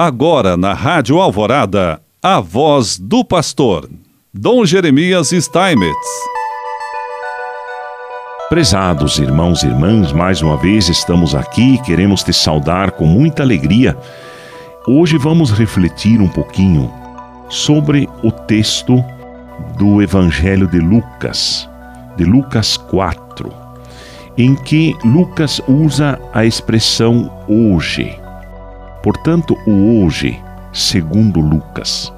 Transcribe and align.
Agora 0.00 0.56
na 0.56 0.74
Rádio 0.74 1.18
Alvorada, 1.18 2.00
a 2.22 2.38
voz 2.38 2.96
do 2.96 3.24
pastor, 3.24 3.90
Dom 4.32 4.64
Jeremias 4.64 5.30
Steinmetz. 5.30 6.08
Prezados 8.48 9.18
irmãos 9.18 9.64
e 9.64 9.66
irmãs, 9.66 10.12
mais 10.12 10.40
uma 10.40 10.56
vez 10.56 10.88
estamos 10.88 11.34
aqui 11.34 11.74
e 11.74 11.78
queremos 11.78 12.22
te 12.22 12.32
saudar 12.32 12.92
com 12.92 13.06
muita 13.06 13.42
alegria. 13.42 13.98
Hoje 14.86 15.18
vamos 15.18 15.50
refletir 15.50 16.20
um 16.20 16.28
pouquinho 16.28 16.94
sobre 17.48 18.08
o 18.22 18.30
texto 18.30 19.04
do 19.76 20.00
Evangelho 20.00 20.68
de 20.68 20.78
Lucas, 20.78 21.68
de 22.16 22.22
Lucas 22.22 22.76
4, 22.76 23.52
em 24.36 24.54
que 24.54 24.96
Lucas 25.04 25.60
usa 25.66 26.20
a 26.32 26.44
expressão 26.44 27.28
hoje. 27.48 28.16
Portanto, 29.02 29.56
o 29.66 30.02
hoje, 30.04 30.40
segundo 30.72 31.40
Lucas. 31.40 32.12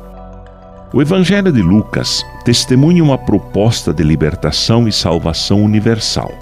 O 0.93 1.01
Evangelho 1.01 1.53
de 1.53 1.63
Lucas 1.63 2.25
testemunha 2.45 3.03
uma 3.03 3.17
proposta 3.17 3.93
de 3.93 4.03
libertação 4.03 4.89
e 4.89 4.93
salvação 4.93 5.63
universal. 5.63 6.33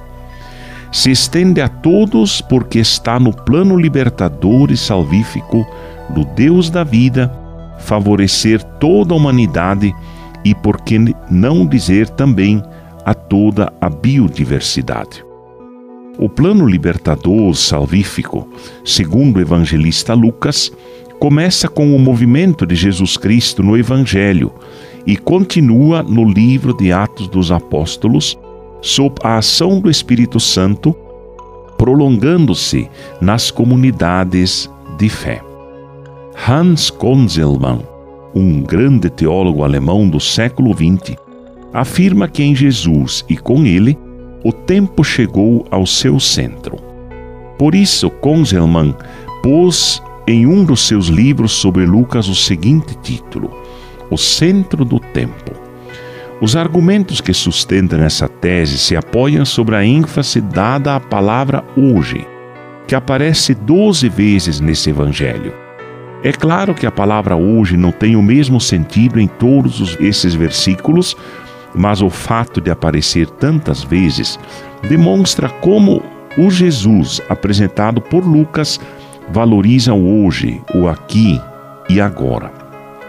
Se 0.90 1.10
estende 1.10 1.60
a 1.60 1.68
todos 1.68 2.40
porque 2.40 2.78
está 2.78 3.20
no 3.20 3.32
plano 3.32 3.77
libertador 3.77 4.70
e 4.70 4.77
salvífico 4.77 5.66
do 6.08 6.24
Deus 6.24 6.70
da 6.70 6.82
vida 6.82 7.30
favorecer 7.78 8.62
toda 8.62 9.14
a 9.14 9.16
humanidade 9.16 9.94
e 10.44 10.55
por 10.55 10.80
que 10.80 11.14
não 11.30 11.66
dizer 11.66 12.08
também 12.10 12.62
a 13.05 13.14
toda 13.14 13.72
a 13.80 13.88
biodiversidade. 13.88 15.27
O 16.18 16.28
plano 16.28 16.66
libertador 16.66 17.54
salvífico, 17.54 18.48
segundo 18.84 19.36
o 19.36 19.40
evangelista 19.40 20.14
Lucas, 20.14 20.72
começa 21.20 21.68
com 21.68 21.94
o 21.94 21.98
movimento 21.98 22.66
de 22.66 22.74
Jesus 22.74 23.16
Cristo 23.16 23.62
no 23.62 23.77
Evangelho 23.77 24.52
e 25.06 25.16
continua 25.16 26.02
no 26.02 26.28
livro 26.28 26.74
de 26.77 26.91
Atos 26.91 27.28
dos 27.28 27.52
Apóstolos, 27.52 28.36
sob 28.83 29.14
a 29.22 29.39
ação 29.39 29.80
do 29.80 29.89
Espírito 29.89 30.41
Santo, 30.41 30.92
prolongando-se 31.77 32.89
nas 33.20 33.52
comunidades 33.52 34.69
de 34.98 35.08
fé. 35.08 35.41
Hans 36.48 36.91
Konzelmann, 36.91 37.83
um 38.34 38.61
grande 38.61 39.08
teólogo 39.08 39.62
alemão 39.62 40.08
do 40.08 40.19
século 40.19 40.74
XX, 40.74 41.16
afirma 41.72 42.27
que 42.27 42.42
em 42.42 42.56
Jesus 42.56 43.24
e 43.28 43.36
com 43.36 43.64
ele 43.64 43.96
o 44.44 44.53
tempo 44.53 45.03
chegou 45.03 45.67
ao 45.70 45.86
seu 45.86 46.19
centro. 46.20 46.77
Por 47.58 47.75
isso, 47.75 48.08
Konzelmann 48.08 48.95
pôs 49.42 50.03
em 50.27 50.47
um 50.47 50.64
dos 50.64 50.86
seus 50.86 51.06
livros 51.06 51.53
sobre 51.53 51.86
Lucas 51.86 52.28
o 52.28 52.34
seguinte 52.34 52.95
título: 53.03 53.50
O 54.11 54.17
Centro 54.17 54.84
do 54.84 55.00
Tempo. 55.00 55.53
Os 56.41 56.55
argumentos 56.55 57.20
que 57.20 57.34
sustentam 57.34 58.00
essa 58.00 58.28
tese 58.28 58.78
se 58.78 58.95
apoiam 58.95 59.45
sobre 59.45 59.75
a 59.75 59.84
ênfase 59.84 60.41
dada 60.41 60.95
à 60.95 61.00
palavra 61.00 61.64
hoje, 61.77 62.25
que 62.86 62.95
aparece 62.95 63.55
doze 63.55 64.08
vezes 64.08 64.61
nesse 64.61 64.91
evangelho. 64.91 65.52
É 66.23 66.30
claro 66.33 66.75
que 66.75 66.86
a 66.86 66.92
palavra 66.92 67.34
hoje 67.36 67.77
não 67.77 67.91
tem 67.91 68.14
o 68.14 68.23
mesmo 68.23 68.61
sentido 68.61 69.19
em 69.19 69.27
todos 69.27 69.97
esses 70.00 70.34
versículos, 70.34 71.17
mas 71.78 72.02
o 72.02 72.10
fato 72.10 72.60
de 72.60 72.72
aparecer 72.72 73.30
tantas 73.30 73.84
vezes 73.84 74.38
demonstra 74.88 75.48
como 75.48 76.02
o 76.36 76.50
Jesus 76.50 77.22
apresentado 77.28 78.00
por 78.00 78.26
Lucas 78.26 78.80
valoriza 79.30 79.94
o 79.94 80.24
hoje, 80.24 80.60
o 80.74 80.88
aqui 80.88 81.40
e 81.88 82.00
agora. 82.00 82.52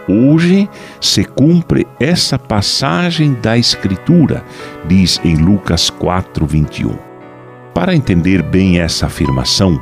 Hoje 0.08 0.68
se 1.00 1.24
cumpre 1.24 1.86
essa 1.98 2.38
passagem 2.38 3.34
da 3.34 3.58
Escritura, 3.58 4.44
diz 4.86 5.20
em 5.24 5.36
Lucas 5.36 5.90
4, 5.90 6.46
21. 6.46 6.96
Para 7.74 7.94
entender 7.94 8.42
bem 8.42 8.80
essa 8.80 9.06
afirmação, 9.06 9.80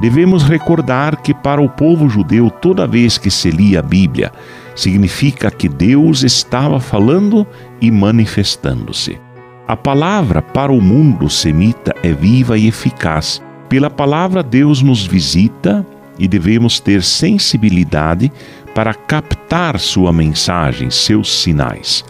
devemos 0.00 0.42
recordar 0.42 1.22
que 1.22 1.34
para 1.34 1.60
o 1.60 1.68
povo 1.68 2.08
judeu, 2.08 2.50
toda 2.50 2.86
vez 2.86 3.18
que 3.18 3.30
se 3.30 3.50
lia 3.50 3.80
a 3.80 3.82
Bíblia, 3.82 4.32
significa 4.74 5.50
que 5.50 5.68
Deus 5.68 6.22
estava 6.22 6.78
falando 6.80 7.46
e 7.80 7.90
manifestando-se. 7.90 9.18
A 9.66 9.76
palavra 9.76 10.40
para 10.40 10.72
o 10.72 10.80
mundo 10.80 11.28
semita 11.28 11.94
é 12.02 12.12
viva 12.12 12.56
e 12.56 12.68
eficaz. 12.68 13.42
Pela 13.68 13.90
palavra, 13.90 14.42
Deus 14.42 14.80
nos 14.80 15.04
visita 15.04 15.86
e 16.18 16.26
devemos 16.26 16.80
ter 16.80 17.02
sensibilidade 17.02 18.32
para 18.74 18.94
captar 18.94 19.78
sua 19.78 20.12
mensagem, 20.12 20.90
seus 20.90 21.42
sinais. 21.42 22.04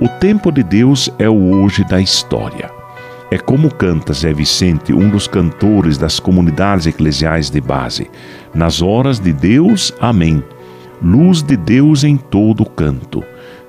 O 0.00 0.08
tempo 0.08 0.50
de 0.50 0.62
Deus 0.62 1.10
é 1.18 1.28
o 1.28 1.62
hoje 1.62 1.84
da 1.84 2.00
história. 2.00 2.77
É 3.30 3.36
como 3.36 3.72
canta 3.72 4.14
Zé 4.14 4.32
Vicente, 4.32 4.92
um 4.92 5.10
dos 5.10 5.26
cantores 5.26 5.98
das 5.98 6.18
comunidades 6.18 6.86
eclesiais 6.86 7.50
de 7.50 7.60
base. 7.60 8.10
Nas 8.54 8.80
horas 8.80 9.20
de 9.20 9.34
Deus, 9.34 9.92
amém. 10.00 10.42
Luz 11.02 11.42
de 11.42 11.54
Deus 11.54 12.04
em 12.04 12.16
todo 12.16 12.64
canto. 12.64 13.22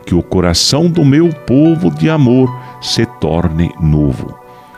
Que 0.06 0.16
o 0.16 0.24
coração 0.24 0.90
do 0.90 1.04
meu 1.04 1.28
povo 1.46 1.92
de 1.92 2.10
amor 2.10 2.50
se 2.82 3.06
torne 3.20 3.70
novo. 3.82 4.34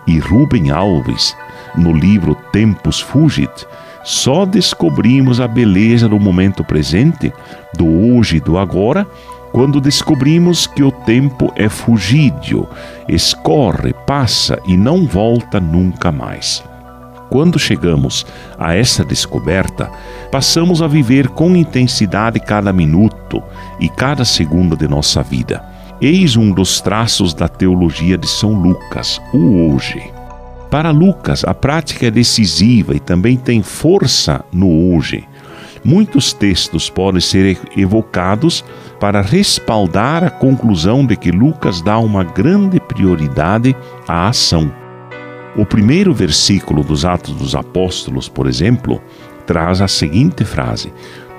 E 0.08 0.18
Rubem 0.18 0.72
Alves, 0.72 1.38
no 1.78 1.94
livro 1.94 2.36
Tempus 2.52 3.00
Fugit, 3.00 3.68
só 4.04 4.48
descobrimos 4.48 5.40
a 5.40 5.48
beleza 5.48 6.10
do 6.10 6.20
momento 6.20 6.64
presente, 6.64 7.32
do 7.78 7.86
hoje 7.86 8.38
e 8.38 8.40
do 8.40 8.58
agora, 8.58 9.08
quando 9.52 9.82
descobrimos 9.82 10.66
que 10.66 10.82
o 10.82 10.92
tempo 10.92 11.52
é 11.56 11.68
fugídio, 11.68 12.68
escorre, 13.08 13.94
passa 14.08 14.60
e 14.66 14.78
não 14.78 15.06
volta 15.06 15.60
nunca 15.60 16.12
mais. 16.12 16.64
Quando 17.30 17.60
chegamos 17.60 18.26
a 18.58 18.76
essa 18.76 19.06
descoberta, 19.06 19.90
passamos 20.32 20.82
a 20.82 20.88
viver 20.88 21.30
com 21.30 21.56
intensidade 21.56 22.40
cada 22.40 22.74
minuto 22.74 23.42
e 23.80 23.88
cada 23.88 24.26
segundo 24.26 24.76
de 24.76 24.88
nossa 24.88 25.24
vida. 25.24 25.64
Eis 26.02 26.36
um 26.36 26.52
dos 26.52 26.82
traços 26.82 27.34
da 27.34 27.48
teologia 27.48 28.18
de 28.18 28.28
São 28.28 28.54
Lucas, 28.54 29.22
o 29.34 29.72
hoje. 29.74 30.02
Para 30.70 30.92
Lucas, 30.92 31.44
a 31.46 31.54
prática 31.54 32.08
é 32.08 32.12
decisiva 32.12 32.96
e 32.96 33.00
também 33.00 33.38
tem 33.38 33.62
força 33.62 34.44
no 34.52 34.94
hoje. 34.94 35.26
Muitos 35.84 36.34
textos 36.34 36.90
podem 36.90 37.22
ser 37.22 37.60
evocados 37.76 38.64
para 39.02 39.20
respaldar 39.20 40.24
a 40.24 40.30
conclusão 40.30 41.04
de 41.04 41.18
que 41.18 41.32
Lucas 41.32 41.82
dá 41.82 41.98
uma 41.98 42.24
grande 42.24 42.80
prioridade 42.80 43.76
à 44.08 44.28
ação. 44.28 44.72
O 45.56 45.66
primeiro 45.66 46.14
versículo 46.14 46.84
dos 46.84 47.04
Atos 47.04 47.34
dos 47.34 47.56
Apóstolos, 47.56 48.30
por 48.30 48.48
exemplo, 48.48 49.02
traz 49.48 49.82
a 49.82 49.88
seguinte 49.88 50.46
frase: 50.46 50.94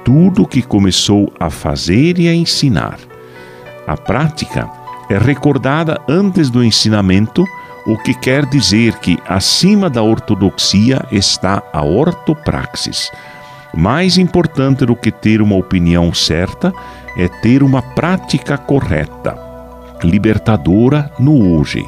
Tudo 0.04 0.42
o 0.42 0.46
que 0.46 0.60
começou 0.60 1.32
a 1.38 1.48
fazer 1.48 2.18
e 2.18 2.28
a 2.28 2.34
ensinar. 2.34 2.98
A 3.86 3.96
prática 3.96 4.68
é 5.08 5.16
recordada 5.16 6.00
antes 6.08 6.50
do 6.50 6.64
ensinamento, 6.64 7.44
o 7.86 7.96
que 7.96 8.12
quer 8.12 8.44
dizer 8.44 8.96
que 8.96 9.20
acima 9.28 9.88
da 9.88 10.02
ortodoxia 10.02 11.06
está 11.12 11.62
a 11.72 11.84
ortopraxis 11.84 13.08
mais 13.74 14.18
importante 14.18 14.84
do 14.84 14.94
que 14.94 15.10
ter 15.10 15.40
uma 15.40 15.56
opinião 15.56 16.12
certa 16.12 16.72
é 17.16 17.28
ter 17.28 17.62
uma 17.62 17.82
prática 17.82 18.56
correta, 18.56 19.38
libertadora 20.02 21.10
no 21.18 21.56
hoje. 21.56 21.84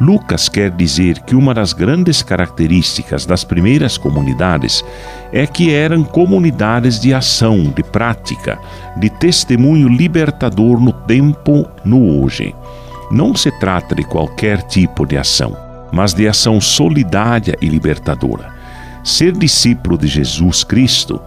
Lucas 0.00 0.48
quer 0.48 0.70
dizer 0.70 1.20
que 1.20 1.36
uma 1.36 1.54
das 1.54 1.72
grandes 1.72 2.22
características 2.22 3.24
das 3.24 3.44
primeiras 3.44 3.96
comunidades 3.96 4.84
é 5.32 5.46
que 5.46 5.72
eram 5.72 6.02
comunidades 6.02 6.98
de 6.98 7.14
ação, 7.14 7.62
de 7.64 7.84
prática, 7.84 8.58
de 8.96 9.08
testemunho 9.08 9.88
libertador 9.88 10.80
no 10.80 10.92
tempo, 10.92 11.68
no 11.84 12.20
hoje. 12.20 12.52
Não 13.12 13.34
se 13.36 13.50
trata 13.60 13.94
de 13.94 14.02
qualquer 14.02 14.62
tipo 14.62 15.06
de 15.06 15.16
ação, 15.16 15.56
mas 15.92 16.14
de 16.14 16.26
ação 16.26 16.60
solidária 16.60 17.56
e 17.60 17.68
libertadora. 17.68 18.50
Ser 19.04 19.32
discípulo 19.32 19.96
de 19.96 20.08
Jesus 20.08 20.64
Cristo 20.64 21.20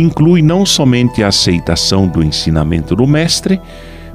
inclui 0.00 0.42
não 0.42 0.66
somente 0.66 1.22
a 1.22 1.28
aceitação 1.28 2.06
do 2.06 2.22
ensinamento 2.22 2.94
do 2.96 3.06
Mestre, 3.06 3.60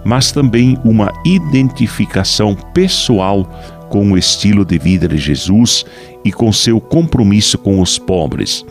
mas 0.04 0.32
também 0.32 0.78
uma 0.84 1.12
identificação 1.26 2.56
pessoal 2.74 3.48
com 3.90 4.12
o 4.12 4.18
estilo 4.18 4.64
de 4.64 4.78
vida 4.78 5.08
de 5.08 5.18
Jesus 5.18 5.86
e 6.24 6.32
com 6.32 6.52
seu 6.52 6.80
compromisso 6.80 7.58
com 7.58 7.82
os 7.82 8.00
pobres, 8.00 8.66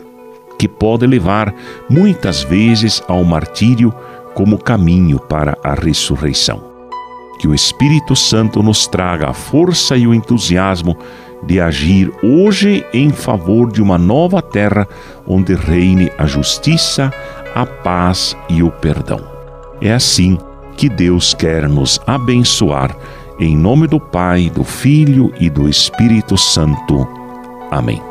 que 0.57 0.67
pode 0.67 1.05
levar 1.05 1.53
muitas 1.89 2.43
vezes 2.43 3.03
ao 3.07 3.23
martírio 3.23 3.93
como 4.33 4.57
caminho 4.57 5.19
para 5.19 5.57
a 5.63 5.73
ressurreição. 5.73 6.71
Que 7.39 7.47
o 7.47 7.55
Espírito 7.55 8.15
Santo 8.15 8.61
nos 8.61 8.87
traga 8.87 9.29
a 9.29 9.33
força 9.33 9.97
e 9.97 10.05
o 10.05 10.13
entusiasmo 10.13 10.97
de 11.43 11.59
agir 11.59 12.11
hoje 12.23 12.85
em 12.93 13.09
favor 13.09 13.71
de 13.71 13.81
uma 13.81 13.97
nova 13.97 14.41
terra 14.41 14.87
onde 15.25 15.53
reine 15.53 16.11
a 16.17 16.25
justiça, 16.25 17.11
a 17.55 17.65
paz 17.65 18.35
e 18.49 18.61
o 18.61 18.71
perdão. 18.71 19.21
É 19.81 19.93
assim 19.93 20.37
que 20.77 20.87
Deus 20.87 21.33
quer 21.33 21.67
nos 21.67 21.99
abençoar, 22.05 22.95
em 23.39 23.57
nome 23.57 23.87
do 23.87 23.99
Pai, 23.99 24.49
do 24.49 24.63
Filho 24.63 25.33
e 25.39 25.49
do 25.49 25.67
Espírito 25.67 26.37
Santo. 26.37 27.07
Amém. 27.71 28.10